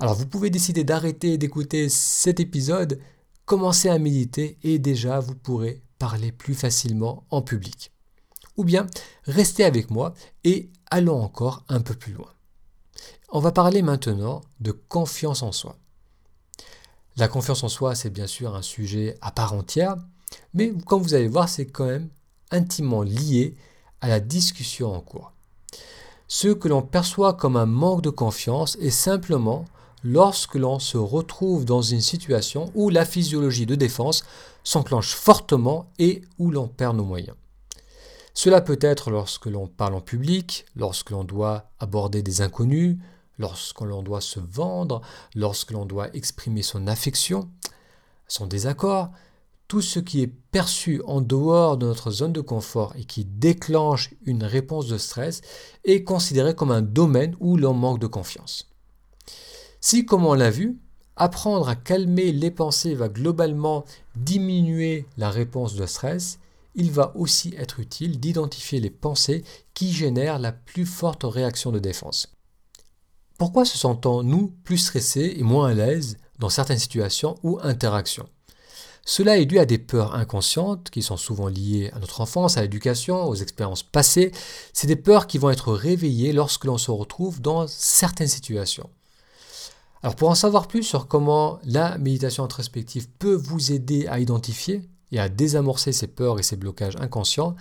[0.00, 3.00] Alors vous pouvez décider d'arrêter d'écouter cet épisode,
[3.46, 7.92] commencer à méditer et déjà vous pourrez parler plus facilement en public.
[8.56, 8.88] Ou bien
[9.24, 12.32] restez avec moi et allons encore un peu plus loin.
[13.28, 15.76] On va parler maintenant de confiance en soi.
[17.16, 19.96] La confiance en soi, c'est bien sûr un sujet à part entière,
[20.54, 22.08] mais comme vous allez voir, c'est quand même
[22.50, 23.56] intimement lié
[24.00, 25.32] à la discussion en cours.
[26.28, 29.66] Ce que l'on perçoit comme un manque de confiance est simplement
[30.02, 34.24] lorsque l'on se retrouve dans une situation où la physiologie de défense
[34.64, 37.36] s'enclenche fortement et où l'on perd nos moyens.
[38.34, 42.98] Cela peut être lorsque l'on parle en public, lorsque l'on doit aborder des inconnus,
[43.38, 45.00] lorsque l'on doit se vendre,
[45.34, 47.50] lorsque l'on doit exprimer son affection,
[48.28, 49.10] son désaccord,
[49.66, 54.10] tout ce qui est perçu en dehors de notre zone de confort et qui déclenche
[54.24, 55.42] une réponse de stress
[55.84, 58.68] est considéré comme un domaine où l'on manque de confiance.
[59.80, 60.78] Si, comme on l'a vu,
[61.20, 63.84] apprendre à calmer les pensées va globalement
[64.16, 66.38] diminuer la réponse de stress,
[66.74, 71.78] il va aussi être utile d'identifier les pensées qui génèrent la plus forte réaction de
[71.78, 72.34] défense.
[73.36, 78.28] Pourquoi se sentons-nous plus stressés et moins à l'aise dans certaines situations ou interactions?
[79.04, 82.62] Cela est dû à des peurs inconscientes qui sont souvent liées à notre enfance, à
[82.62, 84.30] l'éducation, aux expériences passées.
[84.72, 88.88] C'est des peurs qui vont être réveillées lorsque l'on se retrouve dans certaines situations.
[90.02, 94.88] Alors pour en savoir plus sur comment la méditation introspective peut vous aider à identifier
[95.12, 97.54] et à désamorcer ces peurs et ces blocages inconscients,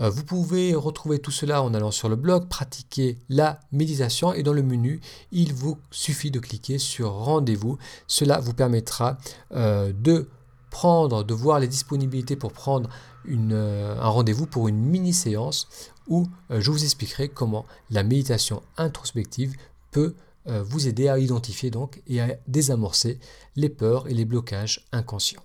[0.00, 4.44] euh, vous pouvez retrouver tout cela en allant sur le blog, pratiquer la méditation et
[4.44, 5.00] dans le menu,
[5.32, 7.78] il vous suffit de cliquer sur rendez-vous.
[8.06, 9.18] Cela vous permettra
[9.52, 10.28] euh, de
[10.70, 12.88] prendre, de voir les disponibilités pour prendre
[13.28, 15.68] euh, un rendez-vous pour une mini-séance
[16.06, 19.56] où je vous expliquerai comment la méditation introspective
[19.90, 20.14] peut
[20.46, 23.18] vous aider à identifier donc et à désamorcer
[23.56, 25.42] les peurs et les blocages inconscients.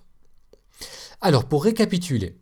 [1.20, 2.36] Alors pour récapituler,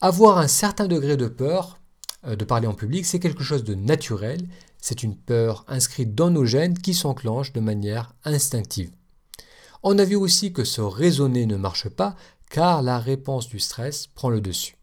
[0.00, 1.78] avoir un certain degré de peur
[2.24, 4.46] de parler en public, c'est quelque chose de naturel,
[4.78, 8.92] c'est une peur inscrite dans nos gènes qui s'enclenche de manière instinctive.
[9.82, 12.14] On a vu aussi que ce raisonner ne marche pas
[12.50, 14.76] car la réponse du stress prend le dessus.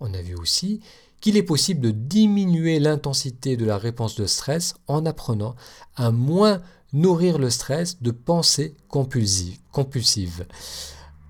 [0.00, 0.80] On a vu aussi
[1.22, 5.54] qu'il est possible de diminuer l'intensité de la réponse de stress en apprenant
[5.96, 6.60] à moins
[6.92, 10.44] nourrir le stress de pensées compulsives.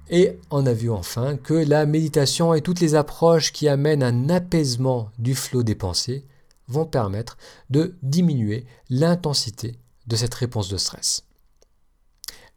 [0.09, 4.31] Et on a vu enfin que la méditation et toutes les approches qui amènent un
[4.31, 6.27] apaisement du flot des pensées
[6.69, 7.37] vont permettre
[7.71, 9.77] de diminuer l'intensité
[10.07, 11.25] de cette réponse de stress.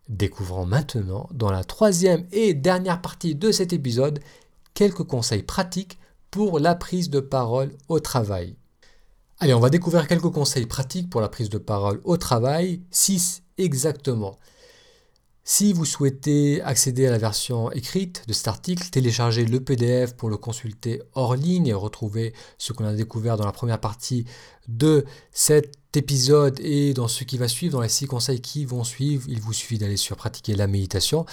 [0.08, 4.20] Découvrons maintenant, dans la troisième et dernière partie de cet épisode,
[4.74, 6.00] quelques conseils pratiques
[6.36, 8.58] pour la prise de parole au travail.
[9.40, 13.44] Allez, on va découvrir quelques conseils pratiques pour la prise de parole au travail, 6
[13.58, 14.38] exactement.
[15.46, 20.30] Si vous souhaitez accéder à la version écrite de cet article, téléchargez le PDF pour
[20.30, 24.26] le consulter hors ligne et retrouver ce qu'on a découvert dans la première partie
[24.68, 28.84] de cet épisode et dans ce qui va suivre, dans les six conseils qui vont
[28.84, 31.26] suivre, il vous suffit d'aller sur pratiquer la méditation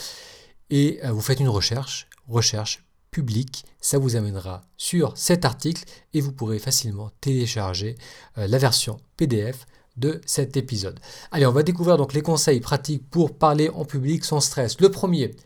[0.71, 6.21] et euh, vous faites une recherche, recherche publique, ça vous amènera sur cet article et
[6.21, 7.95] vous pourrez facilement télécharger
[8.39, 10.99] euh, la version PDF de cet épisode.
[11.31, 14.81] Allez, on va découvrir donc les conseils pratiques pour parler en public sans stress.
[14.81, 15.37] Le premier,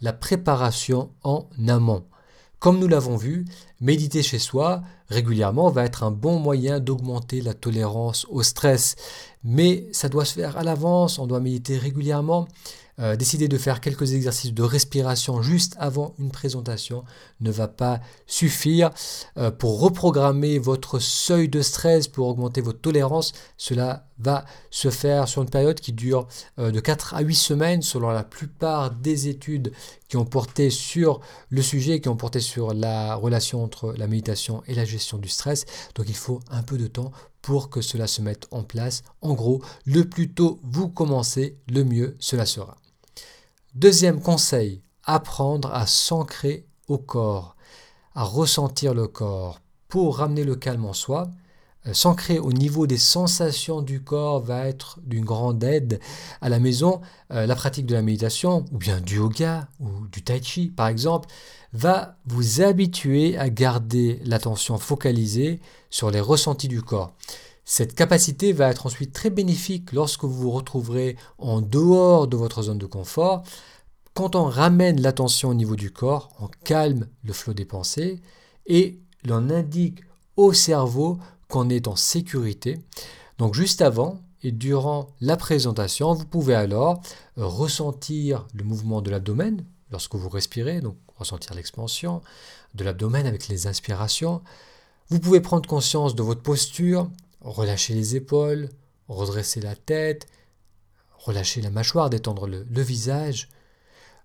[0.00, 2.04] la préparation en amont.
[2.58, 3.44] Comme nous l'avons vu,
[3.80, 8.96] méditer chez soi régulièrement va être un bon moyen d'augmenter la tolérance au stress.
[9.44, 12.48] Mais ça doit se faire à l'avance, on doit méditer régulièrement.
[13.00, 17.04] Euh, décider de faire quelques exercices de respiration juste avant une présentation
[17.40, 18.90] ne va pas suffire.
[19.36, 25.26] Euh, pour reprogrammer votre seuil de stress, pour augmenter votre tolérance, cela va se faire
[25.26, 26.28] sur une période qui dure
[26.60, 29.72] euh, de 4 à 8 semaines selon la plupart des études
[30.08, 34.62] qui ont porté sur le sujet, qui ont porté sur la relation entre la méditation
[34.68, 35.64] et la gestion du stress.
[35.96, 37.10] Donc il faut un peu de temps
[37.42, 39.02] pour que cela se mette en place.
[39.20, 42.76] En gros, le plus tôt vous commencez, le mieux cela sera.
[43.74, 47.56] Deuxième conseil, apprendre à s'ancrer au corps,
[48.14, 51.28] à ressentir le corps pour ramener le calme en soi.
[51.88, 55.98] Euh, s'ancrer au niveau des sensations du corps va être d'une grande aide
[56.40, 57.00] à la maison.
[57.32, 60.86] Euh, la pratique de la méditation, ou bien du yoga, ou du tai chi par
[60.86, 61.28] exemple,
[61.72, 65.60] va vous habituer à garder l'attention focalisée
[65.90, 67.12] sur les ressentis du corps.
[67.64, 72.62] Cette capacité va être ensuite très bénéfique lorsque vous vous retrouverez en dehors de votre
[72.62, 73.42] zone de confort.
[74.12, 78.20] Quand on ramène l'attention au niveau du corps, on calme le flot des pensées
[78.66, 80.00] et l'on indique
[80.36, 82.78] au cerveau qu'on est en sécurité.
[83.38, 87.00] Donc juste avant et durant la présentation, vous pouvez alors
[87.36, 92.20] ressentir le mouvement de l'abdomen lorsque vous respirez, donc ressentir l'expansion
[92.74, 94.42] de l'abdomen avec les inspirations.
[95.08, 97.08] Vous pouvez prendre conscience de votre posture,
[97.44, 98.68] relâcher les épaules,
[99.08, 100.26] redresser la tête,
[101.18, 103.48] relâcher la mâchoire, détendre le, visage.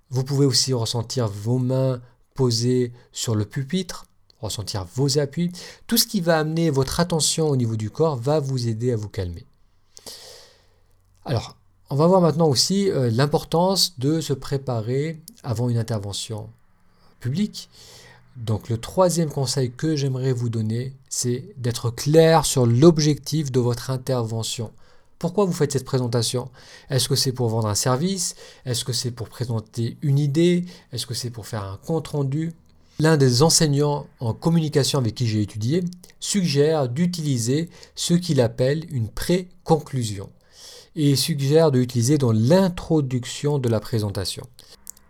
[0.10, 2.02] Vous pouvez aussi ressentir vos mains
[2.34, 4.06] posées sur le pupitre,
[4.42, 5.52] ressentir vos appuis.
[5.88, 8.96] Tout ce qui va amener votre attention au niveau du corps va vous aider à
[8.96, 9.46] vous calmer.
[11.26, 11.58] Alors,
[11.90, 16.50] on va voir maintenant aussi euh, l'importance de se préparer avant une intervention
[17.20, 17.70] publique.
[18.36, 23.90] Donc le troisième conseil que j'aimerais vous donner, c'est d'être clair sur l'objectif de votre
[23.90, 24.72] intervention.
[25.18, 26.50] Pourquoi vous faites cette présentation?
[26.90, 28.36] Est-ce que c'est pour vendre un service?
[28.66, 30.64] Est-ce que c'est pour présenter une idée?
[30.94, 32.54] Est-ce que c'est pour faire un compte-rendu?
[33.00, 35.84] L'un des enseignants en communication avec qui j'ai étudié
[36.22, 40.30] suggère d'utiliser ce qu'il appelle une pré-conclusion
[40.96, 44.44] et suggère d'utiliser dans l'introduction de la présentation.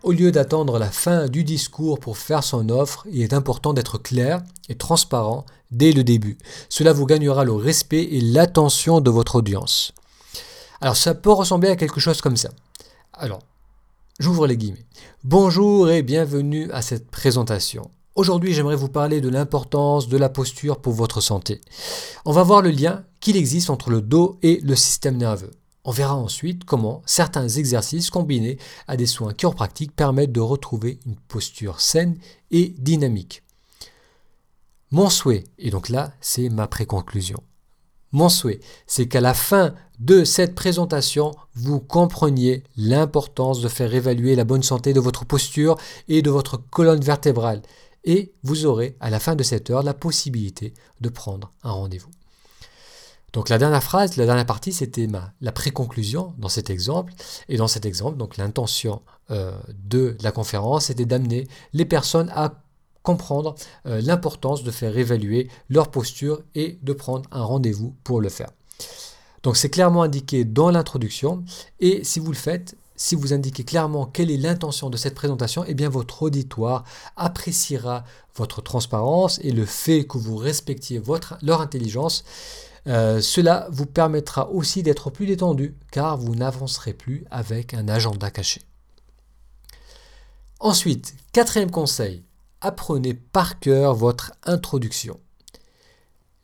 [0.02, 3.98] Au lieu d'attendre la fin du discours pour faire son offre, il est important d'être
[3.98, 6.38] clair et transparent dès le début.
[6.70, 9.92] Cela vous gagnera le respect et l'attention de votre audience.
[10.80, 12.48] Alors ça peut ressembler à quelque chose comme ça.
[13.12, 13.40] Alors,
[14.18, 14.86] j'ouvre les guillemets.
[15.22, 17.90] Bonjour et bienvenue à cette présentation.
[18.14, 21.60] Aujourd'hui, j'aimerais vous parler de l'importance de la posture pour votre santé.
[22.24, 25.50] On va voir le lien qu'il existe entre le dos et le système nerveux.
[25.90, 31.16] On verra ensuite comment certains exercices combinés à des soins chiropractiques permettent de retrouver une
[31.16, 32.16] posture saine
[32.52, 33.42] et dynamique.
[34.92, 37.42] Mon souhait, et donc là c'est ma préconclusion,
[38.12, 44.36] mon souhait, c'est qu'à la fin de cette présentation, vous compreniez l'importance de faire évaluer
[44.36, 45.76] la bonne santé de votre posture
[46.06, 47.62] et de votre colonne vertébrale.
[48.04, 52.10] Et vous aurez à la fin de cette heure la possibilité de prendre un rendez-vous.
[53.32, 55.08] Donc la dernière phrase, la dernière partie, c'était
[55.40, 57.12] la préconclusion dans cet exemple.
[57.48, 59.52] Et dans cet exemple, donc l'intention euh,
[59.84, 62.62] de la conférence était d'amener les personnes à
[63.02, 63.54] comprendre
[63.86, 68.50] euh, l'importance de faire évaluer leur posture et de prendre un rendez-vous pour le faire.
[69.42, 71.44] Donc c'est clairement indiqué dans l'introduction
[71.78, 75.64] et si vous le faites, si vous indiquez clairement quelle est l'intention de cette présentation,
[75.66, 76.84] eh bien votre auditoire
[77.16, 82.24] appréciera votre transparence et le fait que vous respectiez votre, leur intelligence
[82.86, 88.30] euh, cela vous permettra aussi d'être plus détendu car vous n'avancerez plus avec un agenda
[88.30, 88.62] caché.
[90.58, 92.22] Ensuite, quatrième conseil,
[92.60, 95.18] apprenez par cœur votre introduction.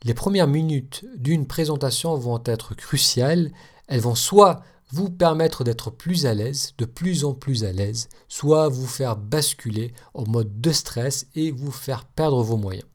[0.03, 3.51] Les premières minutes d'une présentation vont être cruciales.
[3.87, 8.07] Elles vont soit vous permettre d'être plus à l'aise, de plus en plus à l'aise,
[8.27, 12.85] soit vous faire basculer en mode de stress et vous faire perdre vos moyens.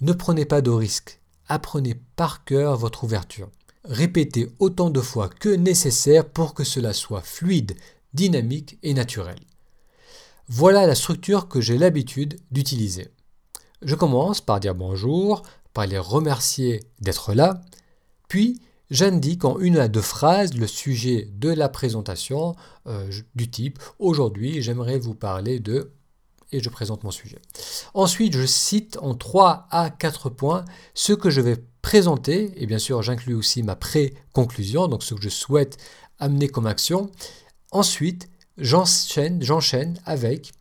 [0.00, 3.50] Ne prenez pas de risques apprenez par cœur votre ouverture.
[3.84, 7.74] Répétez autant de fois que nécessaire pour que cela soit fluide,
[8.14, 9.38] dynamique et naturel.
[10.48, 13.08] Voilà la structure que j'ai l'habitude d'utiliser.
[13.82, 17.62] Je commence par dire bonjour, par les remercier d'être là,
[18.28, 22.54] puis j'indique en une à deux phrases le sujet de la présentation
[22.86, 25.90] euh, du type aujourd'hui j'aimerais vous parler de
[26.52, 27.40] et je présente mon sujet.
[27.94, 32.78] Ensuite, je cite en 3 à 4 points ce que je vais présenter, et bien
[32.78, 35.78] sûr j'inclus aussi ma pré-conclusion, donc ce que je souhaite
[36.18, 37.10] amener comme action.
[37.72, 40.52] Ensuite, j'enchaîne, j'enchaîne avec,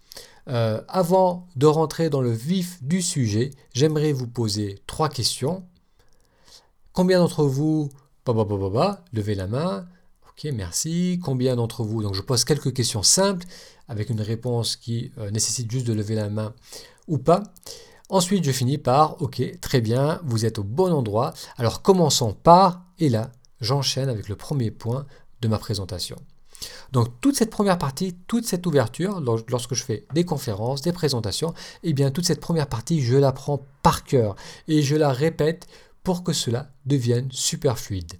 [0.47, 5.63] euh, avant de rentrer dans le vif du sujet, j'aimerais vous poser trois questions.
[6.93, 7.89] Combien d'entre vous,
[9.13, 9.85] levez la main,
[10.29, 11.19] ok, merci.
[11.23, 13.45] Combien d'entre vous, donc je pose quelques questions simples
[13.91, 16.53] avec une réponse qui euh, nécessite juste de lever la main
[17.07, 17.43] ou pas.
[18.09, 21.33] Ensuite, je finis par OK, très bien, vous êtes au bon endroit.
[21.57, 25.05] Alors commençons par, et là, j'enchaîne avec le premier point
[25.41, 26.15] de ma présentation.
[26.93, 31.53] Donc toute cette première partie, toute cette ouverture, lorsque je fais des conférences, des présentations,
[31.83, 34.35] eh bien toute cette première partie, je la prends par cœur
[34.69, 35.67] et je la répète
[36.03, 38.13] pour que cela devienne super fluide.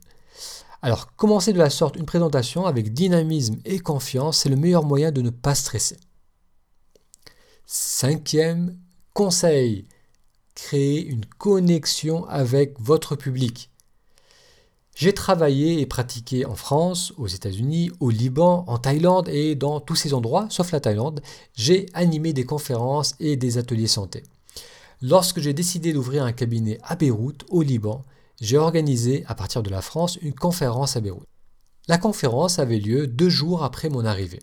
[0.83, 5.11] Alors, commencer de la sorte une présentation avec dynamisme et confiance, c'est le meilleur moyen
[5.11, 5.97] de ne pas stresser.
[7.67, 8.77] Cinquième
[9.13, 9.85] conseil,
[10.55, 13.69] créer une connexion avec votre public.
[14.95, 19.95] J'ai travaillé et pratiqué en France, aux États-Unis, au Liban, en Thaïlande et dans tous
[19.95, 21.21] ces endroits, sauf la Thaïlande,
[21.55, 24.23] j'ai animé des conférences et des ateliers santé.
[25.01, 28.03] Lorsque j'ai décidé d'ouvrir un cabinet à Beyrouth, au Liban,
[28.41, 31.27] j'ai organisé, à partir de la France, une conférence à Beyrouth.
[31.87, 34.41] La conférence avait lieu deux jours après mon arrivée.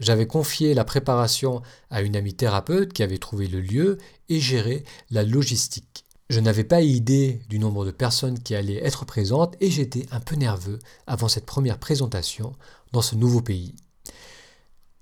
[0.00, 3.98] J'avais confié la préparation à une amie thérapeute qui avait trouvé le lieu
[4.28, 6.04] et géré la logistique.
[6.30, 10.20] Je n'avais pas idée du nombre de personnes qui allaient être présentes et j'étais un
[10.20, 12.56] peu nerveux avant cette première présentation
[12.92, 13.76] dans ce nouveau pays.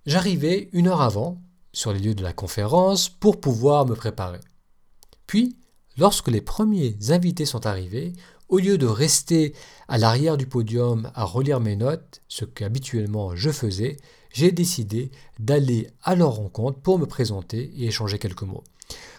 [0.04, 1.40] J'arrivais une heure avant
[1.72, 4.40] sur les lieux de la conférence pour pouvoir me préparer.
[5.26, 5.56] Puis,
[5.98, 8.12] lorsque les premiers invités sont arrivés,
[8.48, 9.54] au lieu de rester
[9.88, 13.96] à l'arrière du podium à relire mes notes, ce qu'habituellement je faisais,
[14.32, 18.64] j'ai décidé d'aller à leur rencontre pour me présenter et échanger quelques mots.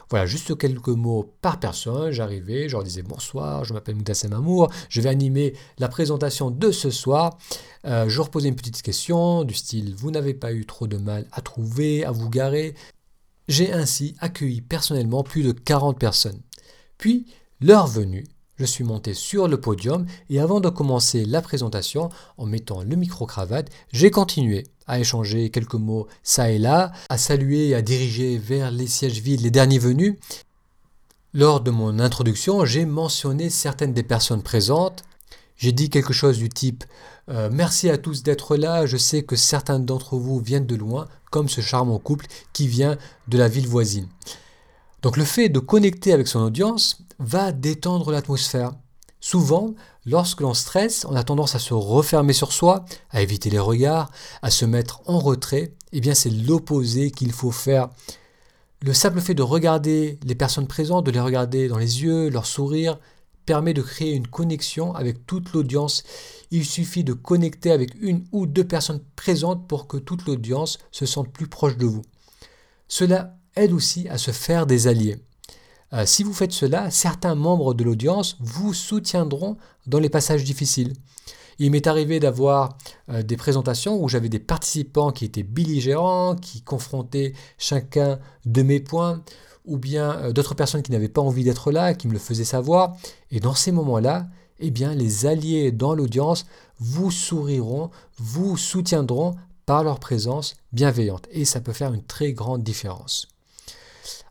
[0.10, 2.12] Voilà, juste quelques mots par personne.
[2.12, 6.72] J'arrivais, je leur disais bonsoir, je m'appelle Moutassem Amour, je vais animer la présentation de
[6.72, 7.38] ce soir.
[7.86, 11.28] Euh, je reposais une petite question du style Vous n'avez pas eu trop de mal
[11.32, 12.76] à trouver, à vous garer?
[13.48, 16.42] J'ai ainsi accueilli personnellement plus de 40 personnes.
[17.02, 17.26] Puis,
[17.62, 18.28] l'heure venue,
[18.58, 22.96] je suis monté sur le podium et avant de commencer la présentation, en mettant le
[22.96, 28.38] micro-cravate, j'ai continué à échanger quelques mots ça et là, à saluer et à diriger
[28.38, 30.16] vers les sièges vides les derniers venus.
[31.34, 35.04] Lors de mon introduction, j'ai mentionné certaines des personnes présentes.
[35.58, 36.84] J'ai dit quelque chose du type
[37.30, 41.08] euh, Merci à tous d'être là, je sais que certains d'entre vous viennent de loin,
[41.32, 42.96] comme ce charmant couple qui vient
[43.28, 44.08] de la ville voisine.
[45.02, 48.72] Donc le fait de connecter avec son audience va détendre l'atmosphère.
[49.20, 49.76] Souvent,
[50.06, 54.12] lorsque l'on stresse, on a tendance à se refermer sur soi, à éviter les regards,
[54.42, 55.74] à se mettre en retrait.
[55.92, 57.90] Eh bien, c'est l'opposé qu'il faut faire.
[58.82, 62.48] Le simple fait de regarder les personnes présentes, de les regarder dans les yeux, leur
[62.48, 63.00] sourire,
[63.46, 66.04] permet de créer une connexion avec toute l'audience.
[66.50, 71.06] Il suffit de connecter avec une ou deux personnes présentes pour que toute l'audience se
[71.06, 72.02] sente plus proche de vous.
[72.88, 75.18] Cela aide aussi à se faire des alliés.
[75.94, 80.94] Euh, si vous faites cela, certains membres de l'audience vous soutiendront dans les passages difficiles.
[81.60, 82.78] Il m'est arrivé d'avoir
[83.10, 88.80] euh, des présentations où j'avais des participants qui étaient belligérants, qui confrontaient chacun de mes
[88.80, 89.22] points,
[89.66, 92.46] ou bien euh, d'autres personnes qui n'avaient pas envie d'être là, qui me le faisaient
[92.46, 92.96] savoir.
[93.30, 94.28] Et dans ces moments-là,
[94.60, 96.46] eh bien, les alliés dans l'audience
[96.80, 99.36] vous souriront, vous soutiendront
[99.66, 101.28] par leur présence bienveillante.
[101.32, 103.28] Et ça peut faire une très grande différence.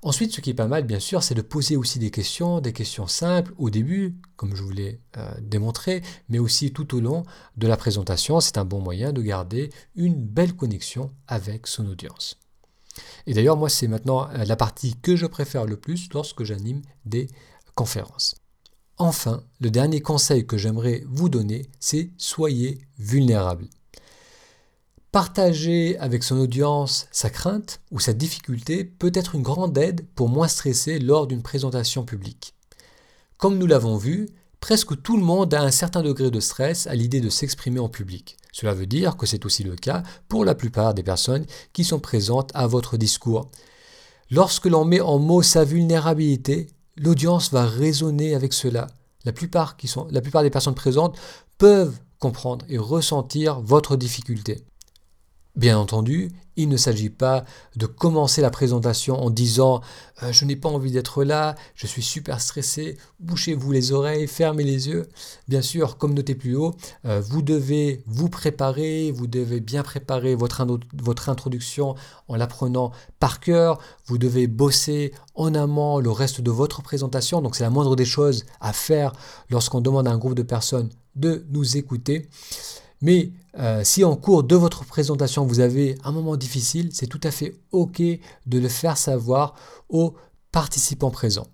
[0.03, 2.73] Ensuite, ce qui est pas mal, bien sûr, c'est de poser aussi des questions, des
[2.73, 7.25] questions simples au début, comme je vous l'ai euh, démontré, mais aussi tout au long
[7.59, 8.41] de la présentation.
[8.41, 12.39] C'est un bon moyen de garder une belle connexion avec son audience.
[13.27, 16.81] Et d'ailleurs, moi, c'est maintenant euh, la partie que je préfère le plus lorsque j'anime
[17.05, 17.29] des
[17.75, 18.37] conférences.
[18.97, 23.69] Enfin, le dernier conseil que j'aimerais vous donner, c'est soyez vulnérable.
[25.13, 30.29] Partager avec son audience sa crainte ou sa difficulté peut être une grande aide pour
[30.29, 32.55] moins stresser lors d'une présentation publique.
[33.37, 34.29] Comme nous l'avons vu,
[34.61, 37.89] presque tout le monde a un certain degré de stress à l'idée de s'exprimer en
[37.89, 38.37] public.
[38.53, 41.99] Cela veut dire que c'est aussi le cas pour la plupart des personnes qui sont
[41.99, 43.51] présentes à votre discours.
[44.31, 48.87] Lorsque l'on met en mots sa vulnérabilité, l'audience va résonner avec cela.
[49.25, 49.77] La plupart,
[50.11, 51.19] la plupart des personnes présentes
[51.59, 54.65] peuvent comprendre et ressentir votre difficulté.
[55.57, 57.45] Bien entendu, il ne s'agit pas
[57.75, 59.81] de commencer la présentation en disant
[60.23, 64.63] euh, je n'ai pas envie d'être là, je suis super stressé, bouchez-vous les oreilles, fermez
[64.63, 65.09] les yeux.
[65.49, 70.37] Bien sûr, comme noté plus haut, euh, vous devez vous préparer, vous devez bien préparer
[70.37, 71.97] votre, votre introduction
[72.29, 77.57] en l'apprenant par cœur, vous devez bosser en amont le reste de votre présentation, donc
[77.57, 79.13] c'est la moindre des choses à faire
[79.51, 82.29] lorsqu'on demande à un groupe de personnes de nous écouter.
[83.01, 87.21] Mais euh, si en cours de votre présentation vous avez un moment difficile, c'est tout
[87.23, 89.55] à fait OK de le faire savoir
[89.89, 90.15] aux
[90.53, 91.47] participants présents.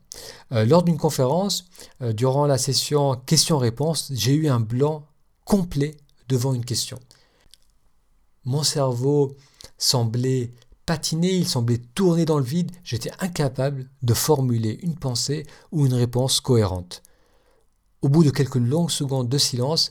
[0.53, 1.66] Euh, lors d'une conférence,
[2.03, 5.07] euh, durant la session questions-réponses, j'ai eu un blanc
[5.44, 5.97] complet
[6.28, 6.99] devant une question.
[8.44, 9.36] Mon cerveau
[9.78, 10.53] semblait
[10.86, 15.94] patiner, il semblait tourner dans le vide, j'étais incapable de formuler une pensée ou une
[15.94, 17.03] réponse cohérente.
[18.03, 19.90] Au bout de quelques longues secondes de silence,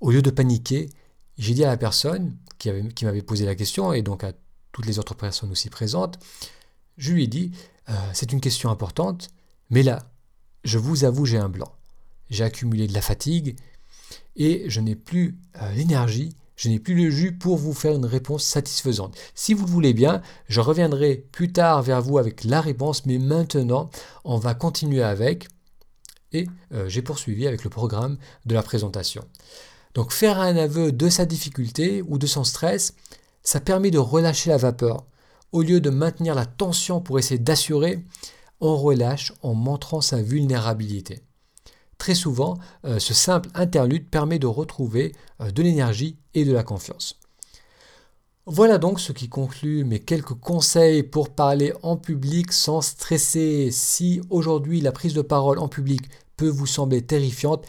[0.00, 0.90] au lieu de paniquer,
[1.38, 2.70] j'ai dit à la personne qui,
[3.04, 4.32] m'avait posé la question, et donc à
[4.72, 6.18] toutes les autres personnes aussi présentes,
[6.96, 7.52] je lui ai dit,
[7.88, 9.28] euh, c'est une question importante,
[9.70, 10.10] mais là,
[10.64, 11.72] je vous avoue, j'ai un blanc.
[12.30, 13.56] J'ai accumulé de la fatigue,
[14.36, 18.04] et je n'ai plus euh, l'énergie, je n'ai plus le jus pour vous faire une
[18.04, 19.16] réponse satisfaisante.
[19.34, 23.18] Si vous le voulez bien, je reviendrai plus tard vers vous avec la réponse, mais
[23.18, 23.90] maintenant,
[24.24, 25.46] on va continuer avec
[26.32, 29.24] et euh, j'ai poursuivi avec le programme de la présentation.
[29.98, 32.94] Donc faire un aveu de sa difficulté ou de son stress,
[33.42, 35.04] ça permet de relâcher la vapeur.
[35.50, 38.04] Au lieu de maintenir la tension pour essayer d'assurer,
[38.60, 41.22] on relâche en montrant sa vulnérabilité.
[41.98, 46.62] Très souvent, euh, ce simple interlude permet de retrouver euh, de l'énergie et de la
[46.62, 47.18] confiance.
[48.46, 53.70] Voilà donc ce qui conclut mes quelques conseils pour parler en public sans stresser.
[53.72, 56.02] Si aujourd'hui la prise de parole en public
[56.36, 57.66] peut vous sembler terrifiante,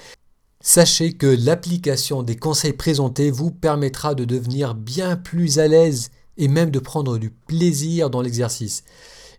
[0.69, 6.47] sachez que l'application des conseils présentés vous permettra de devenir bien plus à l'aise et
[6.47, 8.83] même de prendre du plaisir dans l'exercice.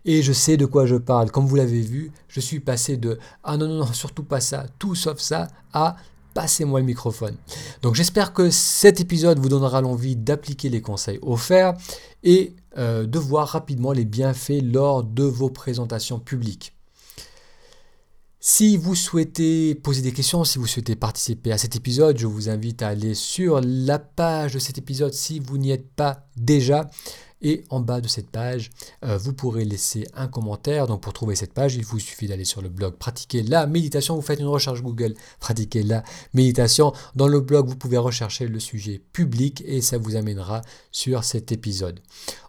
[0.03, 1.31] Et je sais de quoi je parle.
[1.31, 4.65] Comme vous l'avez vu, je suis passé de Ah non, non, non, surtout pas ça,
[4.77, 5.95] tout sauf ça, à
[6.33, 7.37] Passez-moi le microphone.
[7.81, 11.75] Donc j'espère que cet épisode vous donnera l'envie d'appliquer les conseils offerts
[12.23, 16.73] et euh, de voir rapidement les bienfaits lors de vos présentations publiques.
[18.43, 22.49] Si vous souhaitez poser des questions, si vous souhaitez participer à cet épisode, je vous
[22.49, 26.89] invite à aller sur la page de cet épisode si vous n'y êtes pas déjà.
[27.43, 28.71] Et en bas de cette page,
[29.05, 30.87] euh, vous pourrez laisser un commentaire.
[30.87, 34.15] Donc pour trouver cette page, il vous suffit d'aller sur le blog Pratiquer la méditation.
[34.15, 36.93] Vous faites une recherche Google Pratiquer la méditation.
[37.13, 40.61] Dans le blog, vous pouvez rechercher le sujet public et ça vous amènera
[40.91, 41.99] sur cet épisode.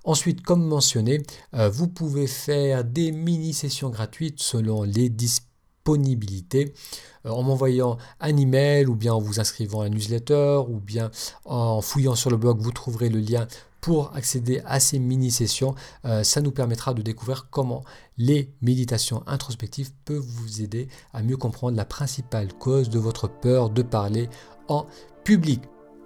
[0.04, 1.22] Ensuite, comme mentionné,
[1.52, 5.51] euh, vous pouvez faire des mini-sessions gratuites selon les disponibilités
[5.88, 11.10] euh, en m'envoyant un email ou bien en vous inscrivant à un newsletter ou bien
[11.44, 13.46] en fouillant sur le blog, vous trouverez le lien
[13.80, 15.74] pour accéder à ces mini-sessions.
[16.04, 17.82] Euh, ça nous permettra de découvrir comment
[18.16, 23.70] les méditations introspectives peuvent vous aider à mieux comprendre la principale cause de votre peur
[23.70, 24.28] de parler
[24.68, 24.86] en
[25.24, 25.62] public.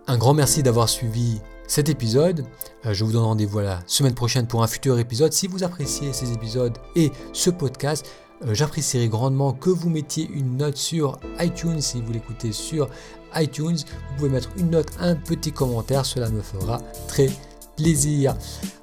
[0.08, 2.46] Un grand merci d'avoir suivi cet épisode.
[2.86, 5.32] Euh, je vous donne rendez-vous la semaine prochaine pour un futur épisode.
[5.32, 8.06] Si vous appréciez ces épisodes et ce podcast,
[8.52, 12.88] j'apprécierais grandement que vous mettiez une note sur iTunes si vous l'écoutez sur
[13.34, 13.76] iTunes.
[13.76, 17.30] Vous pouvez mettre une note, un petit commentaire, cela me fera très
[17.76, 18.36] plaisir.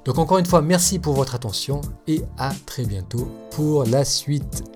[0.04, 4.73] Donc encore une fois, merci pour votre attention et à très bientôt pour la suite.